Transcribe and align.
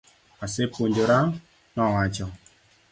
Asepuojora, 0.43 1.17
nowacho. 1.75 2.27